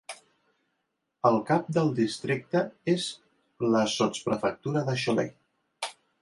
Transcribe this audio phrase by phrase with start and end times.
[1.29, 2.63] El cap del districte
[2.95, 3.05] és
[3.75, 5.93] la sotsprefectura de Cholet.